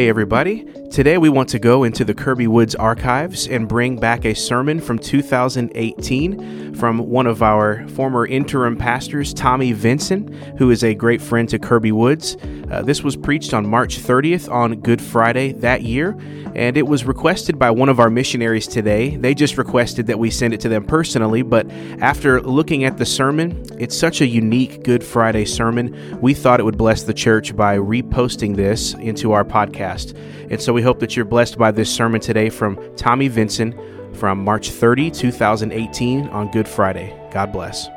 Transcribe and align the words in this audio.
Hey, 0.00 0.08
everybody. 0.08 0.66
Today 0.90 1.18
we 1.18 1.28
want 1.28 1.48
to 1.50 1.60
go 1.60 1.84
into 1.84 2.04
the 2.04 2.14
Kirby 2.14 2.48
Woods 2.48 2.74
archives 2.74 3.46
and 3.46 3.68
bring 3.68 3.96
back 3.96 4.24
a 4.24 4.34
sermon 4.34 4.80
from 4.80 4.98
2018 4.98 6.74
from 6.74 6.98
one 6.98 7.28
of 7.28 7.44
our 7.44 7.86
former 7.90 8.26
interim 8.26 8.76
pastors, 8.76 9.32
Tommy 9.32 9.70
Vinson, 9.70 10.32
who 10.58 10.72
is 10.72 10.82
a 10.82 10.92
great 10.94 11.22
friend 11.22 11.48
to 11.48 11.60
Kirby 11.60 11.92
Woods. 11.92 12.36
Uh, 12.70 12.82
this 12.82 13.04
was 13.04 13.16
preached 13.16 13.54
on 13.54 13.68
March 13.68 13.98
30th 13.98 14.50
on 14.50 14.80
Good 14.80 15.00
Friday 15.00 15.52
that 15.52 15.82
year, 15.82 16.16
and 16.56 16.76
it 16.76 16.86
was 16.86 17.04
requested 17.04 17.56
by 17.56 17.70
one 17.70 17.88
of 17.88 18.00
our 18.00 18.10
missionaries 18.10 18.66
today. 18.66 19.16
They 19.16 19.34
just 19.34 19.58
requested 19.58 20.08
that 20.08 20.18
we 20.18 20.30
send 20.30 20.54
it 20.54 20.60
to 20.62 20.68
them 20.68 20.84
personally, 20.84 21.42
but 21.42 21.70
after 22.00 22.40
looking 22.40 22.82
at 22.82 22.98
the 22.98 23.06
sermon, 23.06 23.64
it's 23.78 23.96
such 23.96 24.20
a 24.20 24.26
unique 24.26 24.82
Good 24.82 25.04
Friday 25.04 25.44
sermon, 25.44 26.18
we 26.20 26.34
thought 26.34 26.58
it 26.58 26.64
would 26.64 26.78
bless 26.78 27.04
the 27.04 27.14
church 27.14 27.54
by 27.54 27.76
reposting 27.76 28.56
this 28.56 28.94
into 28.94 29.32
our 29.32 29.44
podcast. 29.44 30.16
And 30.50 30.60
so 30.60 30.72
we 30.72 30.79
hope 30.82 31.00
that 31.00 31.16
you're 31.16 31.24
blessed 31.24 31.58
by 31.58 31.70
this 31.70 31.92
sermon 31.92 32.20
today 32.20 32.50
from 32.50 32.78
Tommy 32.96 33.28
Vinson 33.28 33.74
from 34.14 34.44
March 34.44 34.70
30, 34.70 35.10
2018 35.10 36.28
on 36.28 36.50
Good 36.50 36.68
Friday. 36.68 37.16
God 37.32 37.52
bless. 37.52 37.88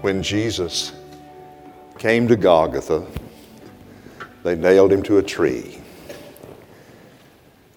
When 0.00 0.22
Jesus 0.22 0.92
came 1.98 2.26
to 2.28 2.36
Golgotha, 2.36 3.06
they 4.42 4.56
nailed 4.56 4.92
him 4.92 5.02
to 5.04 5.18
a 5.18 5.22
tree. 5.22 5.78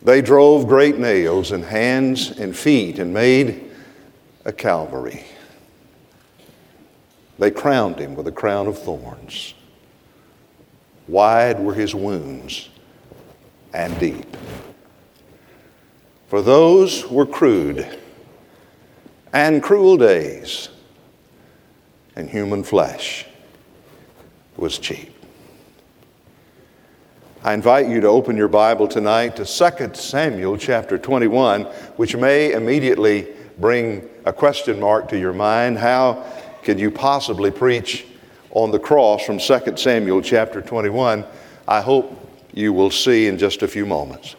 They 0.02 0.22
drove 0.22 0.68
great 0.68 0.98
nails 0.98 1.52
in 1.52 1.64
hands 1.64 2.32
and 2.32 2.56
feet 2.56 3.00
and 3.00 3.14
made 3.14 3.72
a 4.46 4.52
Calvary. 4.52 5.24
They 7.38 7.52
crowned 7.52 8.00
him 8.00 8.16
with 8.16 8.28
a 8.28 8.32
crown 8.32 8.68
of 8.68 8.78
thorns. 8.78 9.54
Wide 11.08 11.60
were 11.60 11.74
his 11.74 11.94
wounds 11.94 12.70
and 13.74 13.98
deep. 14.00 14.36
For 16.28 16.42
those 16.42 17.08
were 17.08 17.26
crude 17.26 17.88
and 19.32 19.62
cruel 19.62 19.98
days, 19.98 20.70
and 22.16 22.30
human 22.30 22.64
flesh 22.64 23.26
was 24.58 24.80
cheap. 24.80 25.12
I 27.44 27.54
invite 27.54 27.88
you 27.88 28.02
to 28.02 28.08
open 28.08 28.38
your 28.38 28.48
Bible 28.48 28.88
tonight 28.88 29.36
to 29.36 29.46
2 29.46 29.94
Samuel 29.94 30.58
chapter 30.58 30.98
21, 30.98 31.66
which 31.98 32.16
may 32.16 32.54
immediately 32.54 33.28
bring 33.60 34.10
a 34.26 34.34
question 34.34 34.80
mark 34.80 35.10
to 35.10 35.20
your 35.20 35.34
mind. 35.34 35.78
How 35.78 36.26
could 36.64 36.80
you 36.80 36.90
possibly 36.90 37.52
preach 37.52 38.08
on 38.56 38.72
the 38.72 38.80
cross 38.80 39.26
from 39.26 39.38
2 39.38 39.76
Samuel 39.76 40.22
chapter 40.22 40.62
21, 40.62 41.26
I 41.68 41.82
hope 41.82 42.32
you 42.54 42.72
will 42.72 42.90
see 42.90 43.28
in 43.28 43.38
just 43.38 43.62
a 43.64 43.68
few 43.68 43.86
moments. 43.86 44.38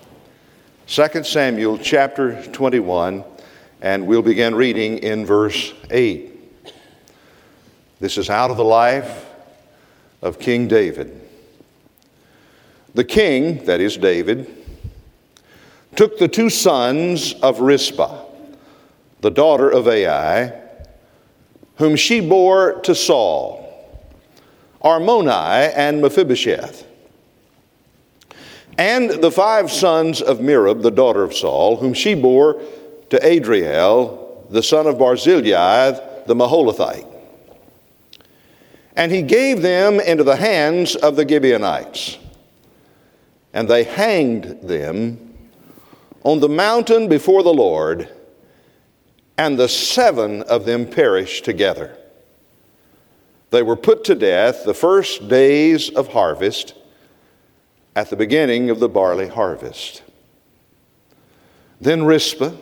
2 0.86 1.22
Samuel 1.22 1.77
chapter 1.77 2.42
21, 2.47 3.22
and 3.83 4.06
we'll 4.06 4.22
begin 4.22 4.55
reading 4.55 4.98
in 4.98 5.27
verse 5.27 5.75
8. 5.91 6.33
This 8.00 8.17
is 8.17 8.31
out 8.31 8.50
of 8.50 8.56
the 8.56 8.64
life 8.64 9.27
of 10.22 10.39
King 10.39 10.67
David. 10.67 11.20
The 12.94 13.05
king, 13.05 13.67
that 13.67 13.83
is 13.83 13.98
David, 13.98 14.50
took 15.94 16.19
the 16.19 16.28
two 16.28 16.48
sons 16.48 17.34
of 17.42 17.61
Rizpah, 17.61 18.25
the 19.20 19.31
daughter 19.31 19.69
of 19.69 19.87
Ai, 19.87 20.59
whom 21.77 21.97
she 21.97 22.27
bore 22.27 22.81
to 22.81 22.94
Saul 22.94 23.66
Armoni 24.86 25.72
and 25.74 26.00
Mephibosheth. 26.00 26.86
And 28.78 29.10
the 29.10 29.32
five 29.32 29.72
sons 29.72 30.22
of 30.22 30.38
Merab, 30.38 30.82
the 30.82 30.92
daughter 30.92 31.24
of 31.24 31.34
Saul, 31.34 31.78
whom 31.78 31.92
she 31.92 32.14
bore 32.14 32.62
to 33.10 33.26
Adriel, 33.26 34.46
the 34.48 34.62
son 34.62 34.86
of 34.86 34.96
Barzillai, 34.96 36.25
the 36.26 36.34
Meholathite. 36.34 37.06
And 38.94 39.10
he 39.10 39.22
gave 39.22 39.60
them 39.60 39.98
into 39.98 40.22
the 40.22 40.36
hands 40.36 40.94
of 40.94 41.16
the 41.16 41.28
Gibeonites. 41.28 42.19
And 43.52 43.69
they 43.69 43.82
hanged 43.82 44.60
them 44.62 45.34
on 46.22 46.38
the 46.38 46.48
mountain 46.48 47.08
before 47.08 47.42
the 47.42 47.52
Lord, 47.52 48.08
and 49.36 49.58
the 49.58 49.69
seven 49.69 50.42
of 50.42 50.64
them 50.64 50.86
perished 50.86 51.44
together. 51.44 51.96
They 53.56 53.62
were 53.62 53.75
put 53.75 54.05
to 54.05 54.15
death 54.15 54.67
the 54.67 54.75
first 54.75 55.28
days 55.28 55.89
of 55.89 56.09
harvest 56.09 56.75
at 57.94 58.11
the 58.11 58.17
beginning 58.17 58.69
of 58.69 58.81
the 58.81 58.89
barley 58.91 59.28
harvest. 59.28 60.03
Then 61.81 62.05
Rizpah, 62.05 62.53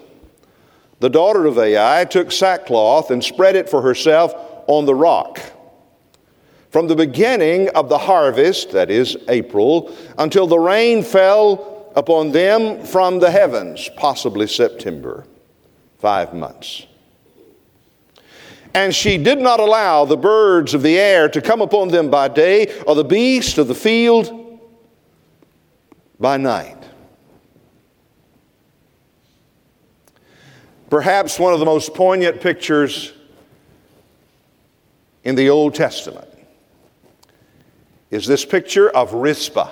the 1.00 1.10
daughter 1.10 1.46
of 1.46 1.58
Ai, 1.58 2.04
took 2.04 2.30
sackcloth 2.30 3.10
and 3.10 3.24
spread 3.24 3.56
it 3.56 3.68
for 3.68 3.82
herself 3.82 4.34
on 4.68 4.86
the 4.86 4.94
rock. 4.94 5.40
From 6.70 6.86
the 6.86 6.94
beginning 6.94 7.70
of 7.70 7.88
the 7.88 7.98
harvest, 7.98 8.70
that 8.70 8.88
is 8.88 9.16
April, 9.26 9.92
until 10.16 10.46
the 10.46 10.60
rain 10.60 11.02
fell 11.02 11.90
upon 11.96 12.30
them 12.30 12.86
from 12.86 13.18
the 13.18 13.32
heavens, 13.32 13.90
possibly 13.96 14.46
September, 14.46 15.26
five 15.98 16.32
months. 16.34 16.86
And 18.74 18.92
she 18.92 19.18
did 19.18 19.38
not 19.38 19.60
allow 19.60 20.04
the 20.04 20.16
birds 20.16 20.74
of 20.74 20.82
the 20.82 20.98
air 20.98 21.28
to 21.28 21.40
come 21.40 21.60
upon 21.60 21.88
them 21.88 22.10
by 22.10 22.26
day, 22.26 22.82
or 22.86 22.96
the 22.96 23.04
beasts 23.04 23.56
of 23.56 23.68
the 23.68 23.74
field 23.74 24.60
by 26.18 26.36
night. 26.36 26.76
Perhaps 30.90 31.38
one 31.38 31.52
of 31.52 31.60
the 31.60 31.64
most 31.64 31.94
poignant 31.94 32.40
pictures 32.40 33.12
in 35.22 35.36
the 35.36 35.50
Old 35.50 35.74
Testament 35.76 36.28
is 38.10 38.26
this 38.26 38.44
picture 38.44 38.90
of 38.90 39.14
Rizpah, 39.14 39.70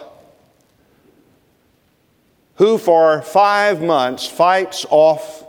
who 2.55 2.79
for 2.79 3.21
five 3.23 3.83
months 3.83 4.29
fights 4.29 4.87
off 4.91 5.45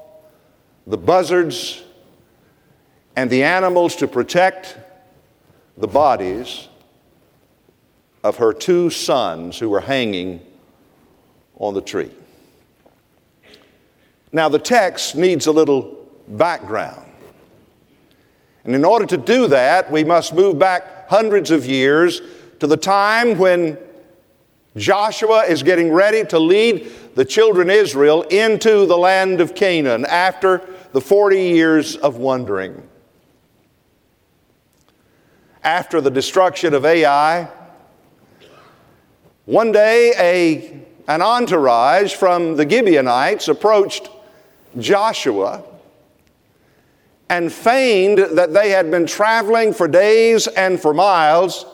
the 0.87 0.97
buzzards 0.97 1.82
and 3.15 3.29
the 3.29 3.43
animals 3.43 3.95
to 3.97 4.07
protect 4.07 4.77
the 5.77 5.87
bodies 5.87 6.67
of 8.23 8.37
her 8.37 8.53
two 8.53 8.89
sons 8.89 9.59
who 9.59 9.69
were 9.69 9.81
hanging 9.81 10.41
on 11.57 11.73
the 11.73 11.81
tree. 11.81 12.11
Now, 14.31 14.49
the 14.49 14.59
text 14.59 15.15
needs 15.15 15.45
a 15.45 15.51
little 15.51 16.07
background. 16.27 17.11
And 18.63 18.73
in 18.73 18.85
order 18.85 19.05
to 19.05 19.17
do 19.17 19.47
that, 19.47 19.91
we 19.91 20.03
must 20.03 20.33
move 20.33 20.57
back 20.57 21.09
hundreds 21.09 21.51
of 21.51 21.65
years 21.65 22.21
to 22.59 22.65
the 22.65 22.77
time 22.77 23.37
when 23.37 23.77
Joshua 24.75 25.43
is 25.43 25.61
getting 25.61 25.91
ready 25.91 26.23
to 26.25 26.39
lead 26.39 26.91
the 27.13 27.25
children 27.25 27.69
Israel 27.69 28.23
into 28.23 28.87
the 28.87 28.97
land 28.97 29.41
of 29.41 29.53
Canaan 29.53 30.05
after 30.05 30.67
the 30.93 31.01
40 31.01 31.39
years 31.39 31.95
of 31.97 32.17
wandering 32.17 32.81
after 35.63 36.01
the 36.01 36.11
destruction 36.11 36.73
of 36.73 36.85
Ai, 36.85 37.47
one 39.45 39.71
day 39.71 40.13
a, 40.17 41.11
an 41.11 41.21
entourage 41.21 42.13
from 42.13 42.55
the 42.55 42.69
Gibeonites 42.69 43.47
approached 43.47 44.09
Joshua 44.77 45.63
and 47.29 47.51
feigned 47.51 48.19
that 48.19 48.53
they 48.53 48.69
had 48.69 48.91
been 48.91 49.05
traveling 49.05 49.73
for 49.73 49.87
days 49.87 50.47
and 50.47 50.79
for 50.79 50.93
miles 50.93 51.65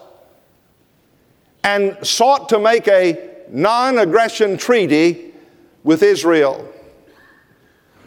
and 1.63 1.97
sought 2.05 2.49
to 2.49 2.59
make 2.59 2.87
a 2.87 3.43
non 3.49 3.97
aggression 3.97 4.57
treaty 4.57 5.33
with 5.83 6.03
Israel. 6.03 6.65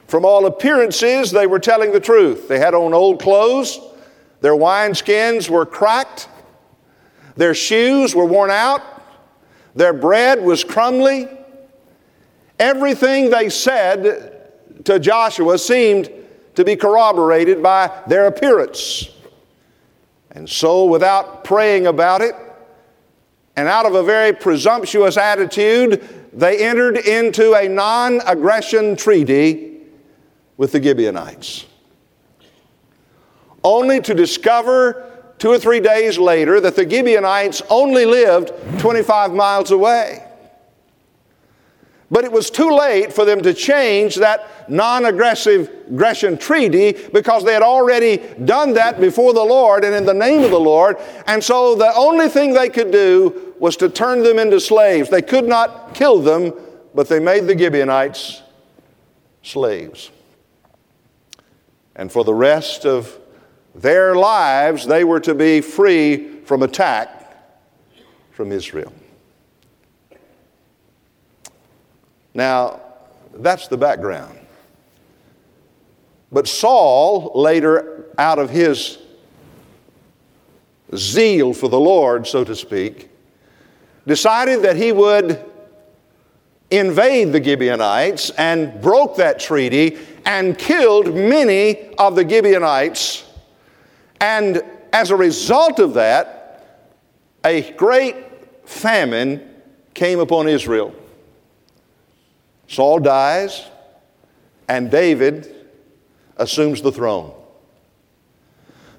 From 0.07 0.25
all 0.25 0.47
appearances, 0.47 1.31
they 1.31 1.47
were 1.47 1.59
telling 1.59 1.93
the 1.93 2.01
truth. 2.01 2.49
They 2.49 2.59
had 2.59 2.75
on 2.75 2.93
old 2.95 3.21
clothes, 3.21 3.81
their 4.43 4.53
wineskins 4.53 5.49
were 5.49 5.65
cracked, 5.65 6.29
their 7.37 7.55
shoes 7.55 8.15
were 8.15 8.27
worn 8.27 8.51
out, 8.51 8.83
their 9.75 9.95
bread 9.95 10.43
was 10.43 10.65
crumbly. 10.65 11.29
Everything 12.59 13.31
they 13.31 13.49
said 13.49 14.51
to 14.85 14.99
Joshua 14.99 15.59
seemed 15.59 16.11
to 16.55 16.65
be 16.65 16.77
corroborated 16.77 17.63
by 17.63 18.03
their 18.07 18.27
appearance. 18.27 19.09
And 20.33 20.49
so, 20.49 20.85
without 20.85 21.45
praying 21.45 21.87
about 21.87 22.21
it, 22.21 22.35
and 23.57 23.69
out 23.69 23.87
of 23.87 23.95
a 23.95 24.03
very 24.03 24.33
presumptuous 24.33 25.17
attitude, 25.17 26.03
they 26.33 26.65
entered 26.65 26.97
into 26.97 27.55
a 27.55 27.69
non 27.69 28.21
aggression 28.27 28.97
treaty 28.97 29.81
with 30.57 30.73
the 30.73 30.83
Gibeonites, 30.83 31.67
only 33.65 34.01
to 34.01 34.15
discover 34.15 35.09
two 35.39 35.51
or 35.51 35.59
three 35.59 35.81
days 35.81 36.19
later 36.19 36.61
that 36.61 36.77
the 36.77 36.89
Gibeonites 36.89 37.63
only 37.69 38.05
lived 38.05 38.53
25 38.79 39.33
miles 39.33 39.71
away. 39.71 40.25
But 42.13 42.25
it 42.25 42.31
was 42.31 42.51
too 42.51 42.71
late 42.71 43.11
for 43.11 43.25
them 43.25 43.41
to 43.43 43.55
change 43.55 44.17
that 44.17 44.71
non 44.71 45.07
aggressive 45.07 45.71
aggression 45.89 46.37
treaty 46.37 46.93
because 46.93 47.43
they 47.43 47.55
had 47.55 47.63
already 47.63 48.19
done 48.45 48.75
that 48.75 49.01
before 49.01 49.33
the 49.33 49.43
Lord 49.43 49.83
and 49.83 49.95
in 49.95 50.05
the 50.05 50.13
name 50.13 50.43
of 50.43 50.51
the 50.51 50.61
Lord. 50.61 50.99
And 51.27 51.43
so 51.43 51.75
the 51.75 51.91
only 51.97 52.29
thing 52.29 52.53
they 52.53 52.69
could 52.69 52.91
do 52.91 53.55
was 53.59 53.79
to 53.79 53.89
turn 53.89 54.23
them 54.23 54.39
into 54.39 54.61
slaves. 54.61 55.09
They 55.09 55.23
could 55.23 55.47
not 55.47 55.95
kill 55.95 56.21
them, 56.21 56.53
but 56.95 57.09
they 57.09 57.19
made 57.19 57.47
the 57.47 57.57
Gibeonites 57.57 58.43
slaves. 59.43 60.11
And 61.97 62.13
for 62.13 62.25
the 62.25 62.35
rest 62.35 62.85
of 62.85 63.19
their 63.75 64.15
lives, 64.15 64.87
they 64.87 65.05
were 65.05 65.21
to 65.21 65.35
be 65.35 65.61
free 65.61 66.41
from 66.45 66.63
attack 66.63 67.19
from 68.33 68.53
Israel. 68.53 68.93
Now, 72.35 72.81
that's 73.35 73.69
the 73.69 73.77
background. 73.77 74.39
But 76.31 76.49
Saul, 76.49 77.33
later, 77.35 78.07
out 78.19 78.39
of 78.39 78.51
his 78.51 78.99
zeal 80.95 81.53
for 81.53 81.69
the 81.69 81.81
Lord, 81.81 82.27
so 82.27 82.45
to 82.45 82.57
speak, 82.57 83.11
decided 84.07 84.63
that 84.63 84.77
he 84.77 84.93
would 84.93 85.45
invade 86.71 87.33
the 87.33 87.43
Gibeonites 87.43 88.31
and 88.31 88.81
broke 88.81 89.17
that 89.17 89.39
treaty 89.39 89.99
and 90.25 90.59
killed 90.59 91.15
many 91.15 91.95
of 91.97 92.17
the 92.17 92.27
Gibeonites. 92.27 93.25
And 94.23 94.63
as 94.93 95.11
a 95.11 95.17
result 95.17 95.81
of 95.81 95.95
that, 95.95 96.89
a 97.45 97.73
great 97.73 98.15
famine 98.65 99.51
came 99.95 100.21
upon 100.21 100.47
Israel. 100.47 100.95
Saul 102.69 103.01
dies, 103.01 103.67
and 104.69 104.93
David 104.93 105.53
assumes 106.37 106.83
the 106.83 106.93
throne. 106.93 107.35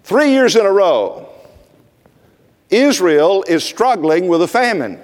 Three 0.03 0.31
years 0.31 0.57
in 0.57 0.65
a 0.65 0.71
row, 0.71 1.29
Israel 2.69 3.45
is 3.47 3.63
struggling 3.63 4.27
with 4.27 4.41
a 4.41 4.47
famine. 4.47 4.99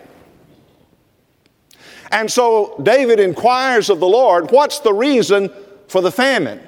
And 2.12 2.30
so 2.30 2.76
David 2.84 3.22
inquires 3.22 3.90
of 3.90 4.02
the 4.02 4.08
Lord, 4.08 4.52
What's 4.52 4.80
the 4.80 4.94
reason 4.94 5.50
for 5.88 6.02
the 6.02 6.12
famine? 6.12 6.60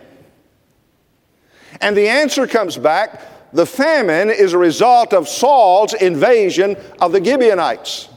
And 1.81 1.97
the 1.97 2.07
answer 2.07 2.47
comes 2.47 2.77
back 2.77 3.30
the 3.53 3.65
famine 3.65 4.29
is 4.29 4.53
a 4.53 4.57
result 4.57 5.13
of 5.13 5.27
Saul's 5.27 5.93
invasion 5.93 6.77
of 6.99 7.11
the 7.11 7.23
Gibeonites. 7.23 8.07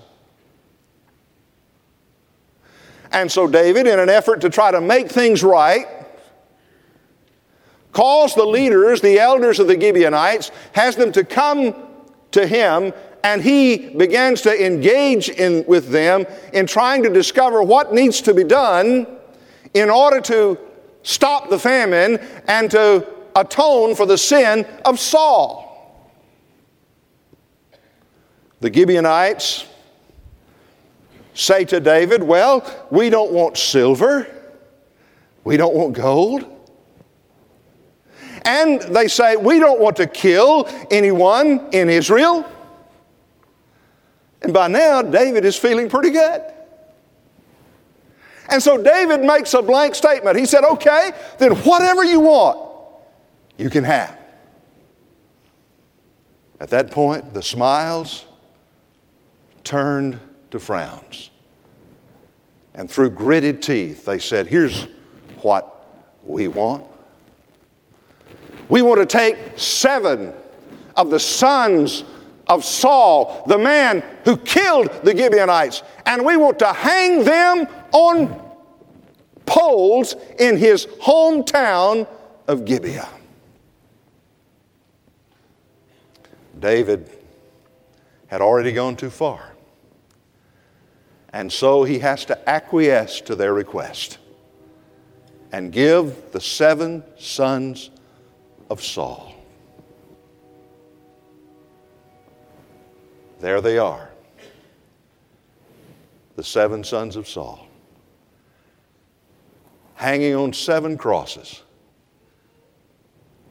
And 3.13 3.31
so 3.31 3.47
David, 3.47 3.87
in 3.87 3.99
an 3.99 4.09
effort 4.09 4.41
to 4.41 4.51
try 4.51 4.71
to 4.71 4.81
make 4.81 5.09
things 5.09 5.43
right, 5.45 5.87
calls 7.93 8.35
the 8.35 8.45
leaders, 8.45 9.01
the 9.01 9.21
elders 9.21 9.61
of 9.61 9.69
the 9.69 9.81
Gibeonites, 9.81 10.51
has 10.73 10.97
them 10.97 11.13
to 11.13 11.25
come 11.25 11.75
to 12.33 12.47
him, 12.47 12.93
and 13.23 13.41
he 13.41 13.91
begins 13.91 14.43
to 14.43 14.67
engage 14.67 15.29
in, 15.29 15.65
with 15.67 15.91
them 15.91 16.27
in 16.53 16.67
trying 16.67 17.05
to 17.05 17.09
discover 17.09 17.63
what 17.63 17.95
needs 17.95 18.21
to 18.23 18.35
be 18.35 18.45
done 18.45 19.07
in 19.73 19.91
order 19.91 20.21
to 20.21 20.59
stop 21.05 21.51
the 21.51 21.59
famine 21.59 22.19
and 22.49 22.71
to 22.73 23.14
atone 23.35 23.95
for 23.95 24.07
the 24.07 24.19
sin 24.19 24.67
of 24.85 24.99
Saul. 24.99 25.65
The 28.61 28.73
Gibeonites 28.73 29.67
say 31.35 31.65
to 31.67 31.81
David, 31.81 32.23
Well, 32.23 32.65
we 32.91 33.11
don't 33.11 33.33
want 33.33 33.59
silver, 33.59 34.27
we 35.45 35.57
don't 35.57 35.75
want 35.75 35.95
gold. 35.95 36.51
And 38.47 38.81
they 38.83 39.09
say, 39.09 39.37
We 39.37 39.59
don't 39.59 39.81
want 39.81 39.97
to 39.97 40.07
kill 40.07 40.69
anyone 40.91 41.69
in 41.73 41.91
Israel. 41.91 42.51
And 44.43 44.53
by 44.53 44.69
now, 44.69 45.03
David 45.03 45.45
is 45.45 45.57
feeling 45.57 45.89
pretty 45.89 46.11
good. 46.11 46.43
And 48.51 48.63
so 48.63 48.83
David 48.83 49.23
makes 49.23 49.55
a 49.55 49.63
blank 49.63 49.95
statement. 49.95 50.39
He 50.39 50.47
said, 50.47 50.65
Okay, 50.65 51.13
then 51.39 51.53
whatever 51.57 52.05
you 52.05 52.21
want, 52.21 52.74
you 53.59 53.71
can 53.71 53.85
have. 53.85 54.19
At 56.61 56.71
that 56.71 56.91
point, 56.91 57.35
the 57.35 57.43
smiles 57.43 58.25
turned 59.65 60.19
to 60.51 60.59
frowns. 60.59 61.31
And 62.75 62.91
through 62.91 63.11
gritted 63.11 63.63
teeth, 63.63 64.05
they 64.05 64.19
said, 64.19 64.47
Here's 64.47 64.87
what 65.43 65.87
we 66.25 66.49
want. 66.49 66.85
We 68.69 68.83
want 68.83 69.01
to 69.01 69.07
take 69.07 69.39
seven 69.57 70.33
of 70.97 71.11
the 71.11 71.21
sons 71.21 72.05
of 72.47 72.65
Saul, 72.65 73.45
the 73.47 73.59
man 73.59 74.03
who 74.25 74.37
killed 74.37 74.91
the 75.03 75.17
Gibeonites, 75.17 75.83
and 76.07 76.25
we 76.25 76.37
want 76.37 76.59
to 76.61 76.73
hang 76.73 77.25
them 77.25 77.67
on 77.93 78.41
poles 79.47 80.15
in 80.39 80.57
his 80.57 80.87
hometown 80.87 82.09
of 82.49 82.65
Gibeah. 82.65 83.09
David 86.65 87.11
had 88.29 88.41
already 88.41 88.73
gone 88.73 88.97
too 88.97 89.11
far. 89.11 89.53
And 91.31 91.53
so 91.53 91.85
he 91.85 91.99
has 91.99 92.25
to 92.25 92.49
acquiesce 92.49 93.21
to 93.21 93.35
their 93.35 93.53
request 93.53 94.17
and 95.53 95.71
give 95.71 96.33
the 96.33 96.41
seven 96.41 97.05
sons 97.19 97.91
of 98.71 98.83
Saul. 98.83 99.35
There 103.41 103.61
they 103.61 103.77
are, 103.77 104.09
the 106.37 106.45
seven 106.45 106.83
sons 106.83 107.17
of 107.17 107.29
Saul, 107.29 107.69
hanging 109.97 110.35
on 110.35 110.55
seven 110.55 110.97
crosses 110.97 111.63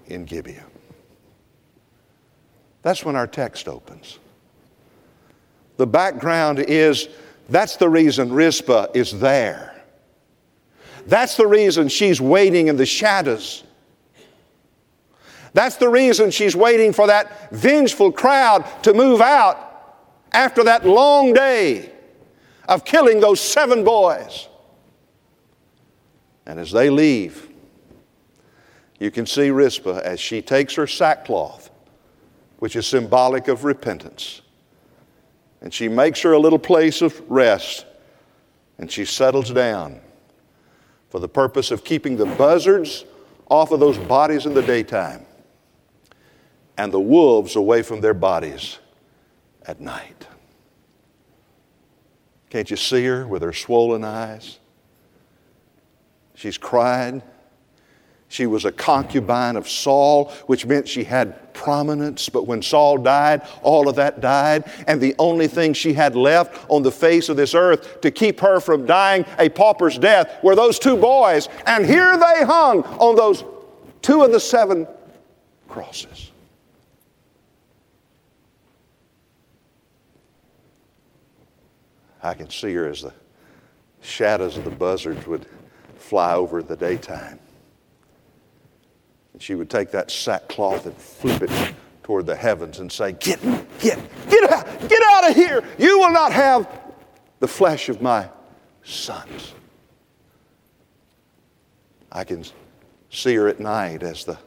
in 0.07 0.25
Gibeah. 0.25 0.72
That's 2.83 3.03
when 3.03 3.15
our 3.15 3.27
text 3.27 3.67
opens. 3.67 4.19
The 5.77 5.87
background 5.87 6.59
is 6.59 7.09
that's 7.49 7.77
the 7.77 7.89
reason 7.89 8.31
Rizpah 8.31 8.87
is 8.93 9.19
there. 9.19 9.83
That's 11.07 11.35
the 11.35 11.47
reason 11.47 11.87
she's 11.87 12.21
waiting 12.21 12.67
in 12.67 12.77
the 12.77 12.85
shadows. 12.85 13.63
That's 15.53 15.75
the 15.75 15.89
reason 15.89 16.31
she's 16.31 16.55
waiting 16.55 16.93
for 16.93 17.07
that 17.07 17.51
vengeful 17.51 18.11
crowd 18.11 18.65
to 18.83 18.93
move 18.93 19.21
out 19.21 19.97
after 20.31 20.63
that 20.63 20.85
long 20.85 21.33
day 21.33 21.91
of 22.67 22.85
killing 22.85 23.19
those 23.19 23.39
seven 23.39 23.83
boys. 23.83 24.47
And 26.45 26.59
as 26.59 26.71
they 26.71 26.89
leave, 26.89 27.49
you 28.99 29.11
can 29.11 29.25
see 29.25 29.51
Rizpah 29.51 30.01
as 30.03 30.19
she 30.19 30.41
takes 30.41 30.75
her 30.75 30.87
sackcloth, 30.87 31.62
which 32.63 32.77
is 32.77 32.87
symbolic 32.87 33.49
of 33.49 33.65
repentance, 33.65 34.41
and 35.59 35.73
she 35.73 35.89
makes 35.89 36.21
her 36.21 36.31
a 36.31 36.39
little 36.39 36.57
place 36.57 37.01
of 37.01 37.21
rest 37.29 37.85
and 38.77 38.89
she 38.89 39.03
settles 39.03 39.51
down 39.51 39.99
for 41.09 41.19
the 41.19 41.27
purpose 41.27 41.71
of 41.71 41.83
keeping 41.83 42.15
the 42.15 42.25
buzzards 42.25 43.03
off 43.49 43.71
of 43.71 43.81
those 43.81 43.97
bodies 43.97 44.45
in 44.45 44.53
the 44.53 44.61
daytime 44.61 45.25
and 46.77 46.93
the 46.93 46.99
wolves 47.01 47.57
away 47.57 47.81
from 47.81 47.99
their 47.99 48.13
bodies 48.13 48.79
at 49.67 49.81
night. 49.81 50.25
Can't 52.49 52.71
you 52.71 52.77
see 52.77 53.03
her 53.03 53.27
with 53.27 53.41
her 53.41 53.51
swollen 53.51 54.05
eyes? 54.05 54.59
She's 56.33 56.57
crying. 56.57 57.21
She 58.33 58.47
was 58.47 58.65
a 58.65 58.71
concubine 58.71 59.55
of 59.55 59.69
Saul, 59.69 60.31
which 60.47 60.65
meant 60.65 60.87
she 60.87 61.03
had 61.03 61.53
prominence. 61.53 62.29
But 62.29 62.47
when 62.47 62.63
Saul 62.63 62.97
died, 62.97 63.43
all 63.61 63.87
of 63.87 63.97
that 63.97 64.21
died. 64.21 64.63
And 64.87 64.99
the 64.99 65.13
only 65.19 65.47
thing 65.47 65.73
she 65.73 65.93
had 65.93 66.15
left 66.15 66.65
on 66.67 66.81
the 66.81 66.91
face 66.91 67.29
of 67.29 67.37
this 67.37 67.53
earth 67.53 68.01
to 68.01 68.09
keep 68.09 68.39
her 68.39 68.59
from 68.59 68.87
dying 68.87 69.23
a 69.37 69.49
pauper's 69.49 69.99
death 69.99 70.43
were 70.43 70.55
those 70.55 70.79
two 70.79 70.97
boys. 70.97 71.47
And 71.67 71.85
here 71.85 72.17
they 72.17 72.43
hung 72.43 72.81
on 72.81 73.15
those 73.15 73.43
two 74.01 74.23
of 74.23 74.31
the 74.31 74.39
seven 74.39 74.87
crosses. 75.67 76.31
I 82.23 82.33
can 82.33 82.49
see 82.49 82.73
her 82.73 82.87
as 82.87 83.03
the 83.03 83.13
shadows 84.01 84.57
of 84.57 84.63
the 84.63 84.71
buzzards 84.71 85.27
would 85.27 85.45
fly 85.97 86.33
over 86.33 86.63
the 86.63 86.75
daytime. 86.75 87.39
And 89.33 89.41
she 89.41 89.55
would 89.55 89.69
take 89.69 89.91
that 89.91 90.11
sackcloth 90.11 90.85
and 90.85 90.95
flip 90.95 91.41
it 91.41 91.73
toward 92.03 92.25
the 92.25 92.35
heavens 92.35 92.79
and 92.79 92.91
say, 92.91 93.13
Get, 93.13 93.41
get, 93.79 93.99
get 94.29 94.51
out, 94.51 94.89
get 94.89 95.01
out 95.11 95.29
of 95.29 95.35
here. 95.35 95.63
You 95.77 95.99
will 95.99 96.11
not 96.11 96.31
have 96.31 96.67
the 97.39 97.47
flesh 97.47 97.89
of 97.89 98.01
my 98.01 98.29
sons. 98.83 99.53
I 102.11 102.23
can 102.23 102.45
see 103.09 103.35
her 103.35 103.47
at 103.47 103.59
night 103.59 104.03
as 104.03 104.23
the 104.23 104.37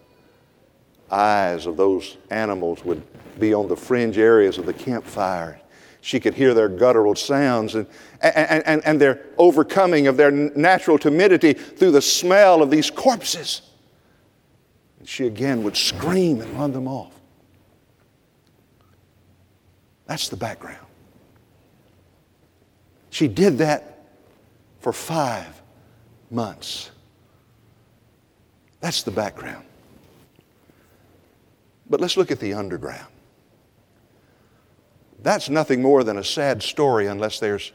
eyes 1.10 1.66
of 1.66 1.76
those 1.76 2.16
animals 2.30 2.84
would 2.84 3.02
be 3.38 3.52
on 3.52 3.68
the 3.68 3.76
fringe 3.76 4.18
areas 4.18 4.58
of 4.58 4.66
the 4.66 4.72
campfire. 4.72 5.60
She 6.00 6.20
could 6.20 6.34
hear 6.34 6.54
their 6.54 6.68
guttural 6.68 7.16
sounds 7.16 7.74
and, 7.74 7.86
and, 8.20 8.62
and, 8.64 8.84
and 8.84 9.00
their 9.00 9.26
overcoming 9.38 10.06
of 10.06 10.16
their 10.16 10.30
natural 10.30 10.98
timidity 10.98 11.52
through 11.52 11.90
the 11.90 12.02
smell 12.02 12.62
of 12.62 12.70
these 12.70 12.90
corpses. 12.90 13.62
She 15.06 15.24
again 15.26 15.62
would 15.62 15.76
scream 15.76 16.40
and 16.40 16.52
run 16.58 16.72
them 16.72 16.88
off. 16.88 17.12
That's 20.06 20.28
the 20.28 20.36
background. 20.36 20.84
She 23.10 23.28
did 23.28 23.58
that 23.58 24.08
for 24.80 24.92
five 24.92 25.62
months. 26.28 26.90
That's 28.80 29.04
the 29.04 29.12
background. 29.12 29.64
But 31.88 32.00
let's 32.00 32.16
look 32.16 32.32
at 32.32 32.40
the 32.40 32.54
underground. 32.54 33.06
That's 35.22 35.48
nothing 35.48 35.80
more 35.80 36.02
than 36.02 36.18
a 36.18 36.24
sad 36.24 36.64
story 36.64 37.06
unless 37.06 37.38
there's 37.38 37.72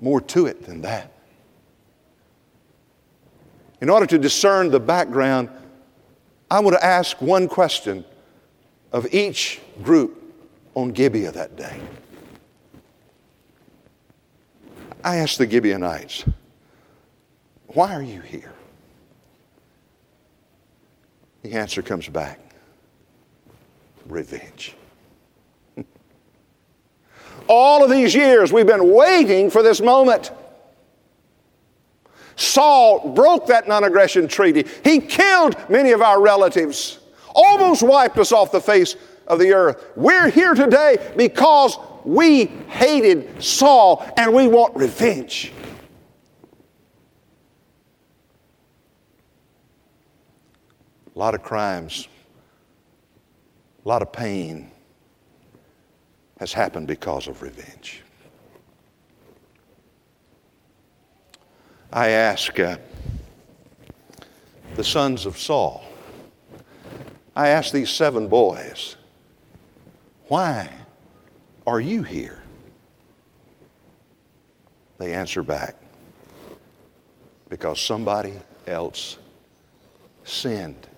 more 0.00 0.20
to 0.22 0.46
it 0.46 0.64
than 0.64 0.80
that. 0.82 1.12
In 3.80 3.88
order 3.88 4.06
to 4.06 4.18
discern 4.18 4.70
the 4.70 4.80
background, 4.80 5.48
I 6.50 6.60
want 6.60 6.76
to 6.76 6.84
ask 6.84 7.20
one 7.20 7.48
question 7.48 8.04
of 8.92 9.12
each 9.12 9.60
group 9.82 10.22
on 10.74 10.92
Gibeah 10.92 11.32
that 11.32 11.56
day. 11.56 11.80
I 15.02 15.16
asked 15.16 15.38
the 15.38 15.50
Gibeonites, 15.50 16.24
Why 17.68 17.94
are 17.94 18.02
you 18.02 18.20
here? 18.20 18.52
The 21.42 21.52
answer 21.52 21.82
comes 21.82 22.08
back 22.08 22.40
revenge. 24.06 24.74
All 27.48 27.84
of 27.84 27.90
these 27.90 28.14
years, 28.14 28.52
we've 28.52 28.66
been 28.66 28.92
waiting 28.92 29.50
for 29.50 29.62
this 29.62 29.80
moment. 29.80 30.30
Saul 32.36 33.10
broke 33.14 33.46
that 33.46 33.68
non 33.68 33.84
aggression 33.84 34.28
treaty. 34.28 34.66
He 34.82 35.00
killed 35.00 35.56
many 35.68 35.92
of 35.92 36.02
our 36.02 36.20
relatives, 36.20 36.98
almost 37.34 37.82
wiped 37.82 38.18
us 38.18 38.32
off 38.32 38.52
the 38.52 38.60
face 38.60 38.96
of 39.26 39.38
the 39.38 39.52
earth. 39.52 39.84
We're 39.96 40.28
here 40.28 40.54
today 40.54 41.12
because 41.16 41.78
we 42.04 42.46
hated 42.46 43.42
Saul 43.42 44.04
and 44.16 44.34
we 44.34 44.48
want 44.48 44.76
revenge. 44.76 45.52
A 51.14 51.18
lot 51.18 51.34
of 51.34 51.42
crimes, 51.42 52.08
a 53.84 53.88
lot 53.88 54.02
of 54.02 54.12
pain 54.12 54.70
has 56.40 56.52
happened 56.52 56.88
because 56.88 57.28
of 57.28 57.40
revenge. 57.40 58.03
I 61.94 62.08
ask 62.08 62.58
uh, 62.58 62.76
the 64.74 64.82
sons 64.82 65.26
of 65.26 65.38
Saul, 65.38 65.84
I 67.36 67.50
ask 67.50 67.72
these 67.72 67.88
seven 67.88 68.26
boys, 68.26 68.96
why 70.26 70.70
are 71.64 71.80
you 71.80 72.02
here? 72.02 72.42
They 74.98 75.14
answer 75.14 75.44
back, 75.44 75.76
because 77.48 77.80
somebody 77.80 78.32
else 78.66 79.18
sinned. 80.24 80.88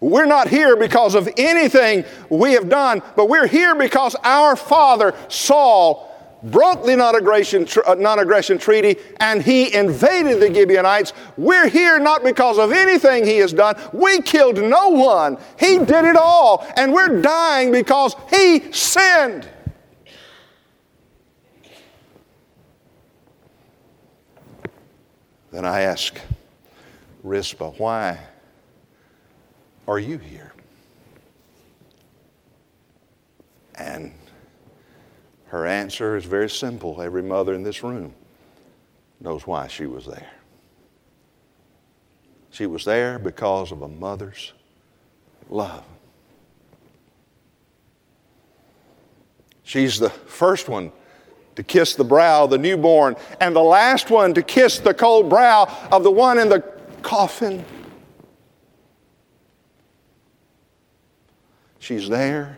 We're 0.00 0.26
not 0.26 0.48
here 0.48 0.74
because 0.74 1.14
of 1.14 1.28
anything 1.36 2.04
we 2.28 2.54
have 2.54 2.68
done, 2.68 3.02
but 3.14 3.28
we're 3.28 3.46
here 3.46 3.76
because 3.76 4.16
our 4.24 4.56
father, 4.56 5.14
Saul, 5.28 6.11
broke 6.42 6.84
the 6.84 6.96
non-aggression, 6.96 7.66
uh, 7.86 7.94
non-aggression 7.94 8.58
treaty 8.58 8.96
and 9.18 9.42
he 9.42 9.74
invaded 9.74 10.40
the 10.40 10.52
Gibeonites. 10.52 11.12
We're 11.36 11.68
here 11.68 11.98
not 11.98 12.24
because 12.24 12.58
of 12.58 12.72
anything 12.72 13.24
he 13.24 13.38
has 13.38 13.52
done. 13.52 13.76
We 13.92 14.20
killed 14.22 14.58
no 14.58 14.88
one. 14.88 15.38
He 15.58 15.78
did 15.78 16.04
it 16.04 16.16
all. 16.16 16.66
And 16.76 16.92
we're 16.92 17.20
dying 17.20 17.70
because 17.70 18.16
he 18.30 18.72
sinned. 18.72 19.48
Then 25.52 25.66
I 25.66 25.82
ask 25.82 26.18
Rizpah, 27.22 27.72
why 27.72 28.18
are 29.86 29.98
you 29.98 30.16
here? 30.16 30.52
And 33.74 34.12
her 35.52 35.66
answer 35.66 36.16
is 36.16 36.24
very 36.24 36.48
simple. 36.48 37.02
Every 37.02 37.22
mother 37.22 37.52
in 37.52 37.62
this 37.62 37.82
room 37.82 38.14
knows 39.20 39.46
why 39.46 39.66
she 39.66 39.84
was 39.84 40.06
there. 40.06 40.30
She 42.50 42.64
was 42.64 42.86
there 42.86 43.18
because 43.18 43.70
of 43.70 43.82
a 43.82 43.88
mother's 43.88 44.54
love. 45.50 45.84
She's 49.62 49.98
the 49.98 50.08
first 50.08 50.70
one 50.70 50.90
to 51.56 51.62
kiss 51.62 51.96
the 51.96 52.04
brow 52.04 52.44
of 52.44 52.50
the 52.50 52.56
newborn, 52.56 53.14
and 53.38 53.54
the 53.54 53.60
last 53.60 54.08
one 54.08 54.32
to 54.32 54.42
kiss 54.42 54.78
the 54.78 54.94
cold 54.94 55.28
brow 55.28 55.64
of 55.92 56.02
the 56.02 56.10
one 56.10 56.38
in 56.38 56.48
the 56.48 56.60
coffin. 57.02 57.62
She's 61.78 62.08
there 62.08 62.56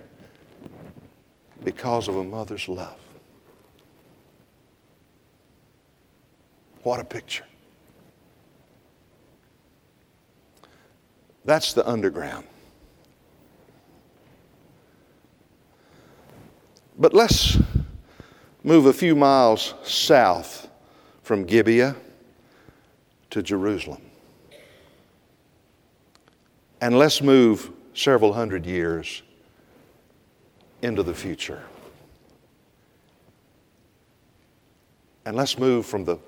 because 1.64 2.08
of 2.08 2.16
a 2.16 2.24
mother's 2.24 2.68
love. 2.68 2.98
What 6.82 7.00
a 7.00 7.04
picture. 7.04 7.44
That's 11.44 11.72
the 11.72 11.86
underground. 11.88 12.46
But 16.98 17.12
let's 17.12 17.58
move 18.62 18.86
a 18.86 18.92
few 18.92 19.16
miles 19.16 19.74
south 19.82 20.68
from 21.22 21.44
Gibeah 21.44 21.96
to 23.30 23.42
Jerusalem. 23.42 24.02
And 26.80 26.98
let's 26.98 27.20
move 27.20 27.70
several 27.94 28.32
hundred 28.32 28.66
years 28.66 29.22
into 30.84 31.02
the 31.02 31.14
future. 31.14 31.62
And 35.24 35.36
let's 35.36 35.58
move 35.58 35.86
from 35.86 36.04
the 36.04 36.18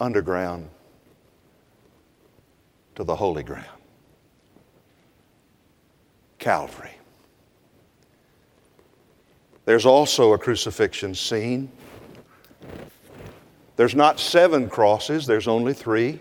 underground 0.00 0.68
to 2.96 3.04
the 3.04 3.14
holy 3.14 3.42
ground 3.42 3.66
Calvary. 6.38 6.90
There's 9.66 9.86
also 9.86 10.32
a 10.32 10.38
crucifixion 10.38 11.14
scene. 11.14 11.70
There's 13.76 13.94
not 13.94 14.18
seven 14.18 14.68
crosses, 14.68 15.26
there's 15.26 15.46
only 15.46 15.74
three. 15.74 16.18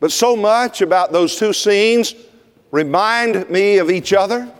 But 0.00 0.10
so 0.10 0.34
much 0.34 0.82
about 0.82 1.12
those 1.12 1.36
two 1.36 1.52
scenes 1.52 2.14
remind 2.72 3.48
me 3.48 3.78
of 3.78 3.90
each 3.90 4.12
other. 4.12 4.50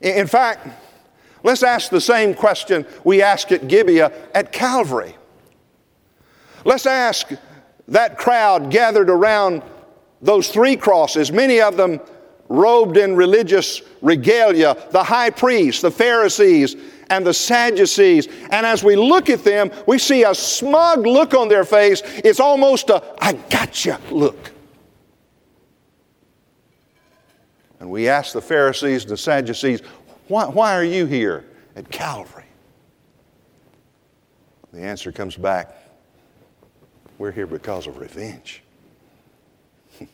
In 0.00 0.26
fact, 0.26 0.66
let's 1.42 1.62
ask 1.62 1.90
the 1.90 2.00
same 2.00 2.34
question 2.34 2.86
we 3.04 3.22
asked 3.22 3.52
at 3.52 3.68
Gibeah 3.68 4.12
at 4.34 4.52
Calvary. 4.52 5.16
Let's 6.64 6.86
ask 6.86 7.30
that 7.88 8.18
crowd 8.18 8.70
gathered 8.70 9.10
around 9.10 9.62
those 10.20 10.48
three 10.48 10.76
crosses, 10.76 11.32
many 11.32 11.60
of 11.60 11.76
them 11.76 12.00
robed 12.48 12.96
in 12.96 13.14
religious 13.14 13.82
regalia, 14.00 14.76
the 14.90 15.04
high 15.04 15.30
priests, 15.30 15.82
the 15.82 15.90
Pharisees, 15.90 16.76
and 17.10 17.26
the 17.26 17.34
Sadducees. 17.34 18.26
And 18.50 18.66
as 18.66 18.82
we 18.82 18.96
look 18.96 19.30
at 19.30 19.44
them, 19.44 19.70
we 19.86 19.98
see 19.98 20.24
a 20.24 20.34
smug 20.34 21.06
look 21.06 21.34
on 21.34 21.48
their 21.48 21.64
face. 21.64 22.02
It's 22.04 22.40
almost 22.40 22.90
a 22.90 23.02
I 23.20 23.34
gotcha 23.34 24.00
look. 24.10 24.52
And 27.80 27.90
we 27.90 28.08
ask 28.08 28.32
the 28.32 28.40
Pharisees 28.42 29.04
and 29.04 29.12
the 29.12 29.16
Sadducees, 29.16 29.80
why, 30.26 30.46
why 30.46 30.74
are 30.74 30.84
you 30.84 31.06
here 31.06 31.44
at 31.76 31.90
Calvary? 31.90 32.44
The 34.72 34.80
answer 34.80 35.12
comes 35.12 35.36
back 35.36 35.74
we're 37.18 37.32
here 37.32 37.46
because 37.48 37.86
of 37.86 37.98
revenge. 37.98 38.62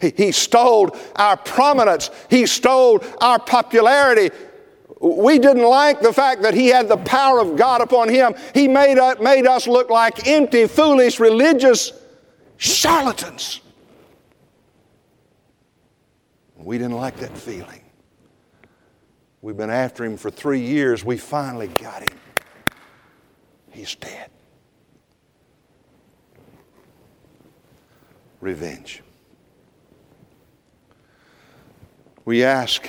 he, 0.00 0.10
he 0.16 0.32
stole 0.32 0.96
our 1.16 1.36
prominence, 1.36 2.10
he 2.28 2.44
stole 2.46 3.02
our 3.20 3.38
popularity. 3.38 4.34
We 5.00 5.38
didn't 5.38 5.62
like 5.62 6.00
the 6.00 6.12
fact 6.12 6.42
that 6.42 6.54
he 6.54 6.66
had 6.66 6.88
the 6.88 6.96
power 6.96 7.38
of 7.38 7.54
God 7.54 7.80
upon 7.82 8.08
him. 8.08 8.34
He 8.52 8.66
made, 8.66 8.98
us, 8.98 9.20
made 9.20 9.46
us 9.46 9.68
look 9.68 9.90
like 9.90 10.26
empty, 10.26 10.66
foolish, 10.66 11.20
religious 11.20 11.92
charlatans. 12.56 13.60
We 16.68 16.76
didn't 16.76 16.98
like 16.98 17.16
that 17.20 17.34
feeling. 17.34 17.80
We've 19.40 19.56
been 19.56 19.70
after 19.70 20.04
him 20.04 20.18
for 20.18 20.30
three 20.30 20.60
years. 20.60 21.02
We 21.02 21.16
finally 21.16 21.68
got 21.68 22.02
him. 22.02 22.18
He's 23.70 23.94
dead. 23.94 24.30
Revenge. 28.42 29.02
We 32.26 32.44
ask, 32.44 32.86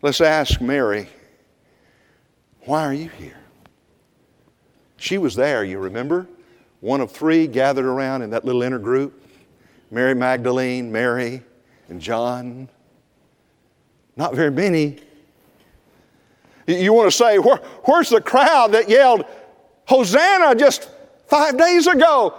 let's 0.00 0.22
ask 0.22 0.58
Mary, 0.62 1.10
why 2.60 2.82
are 2.86 2.94
you 2.94 3.10
here? 3.10 3.36
She 4.96 5.18
was 5.18 5.34
there, 5.34 5.64
you 5.64 5.80
remember? 5.80 6.26
One 6.80 7.02
of 7.02 7.12
three 7.12 7.46
gathered 7.46 7.84
around 7.84 8.22
in 8.22 8.30
that 8.30 8.46
little 8.46 8.62
inner 8.62 8.78
group 8.78 9.23
Mary 9.94 10.12
Magdalene, 10.16 10.90
Mary, 10.90 11.40
and 11.88 12.00
John. 12.00 12.68
Not 14.16 14.34
very 14.34 14.50
many. 14.50 14.96
You 16.66 16.92
want 16.92 17.08
to 17.08 17.16
say, 17.16 17.38
Where, 17.38 17.58
where's 17.84 18.08
the 18.08 18.20
crowd 18.20 18.72
that 18.72 18.88
yelled, 18.88 19.24
Hosanna 19.86 20.56
just 20.56 20.90
five 21.28 21.56
days 21.56 21.86
ago? 21.86 22.34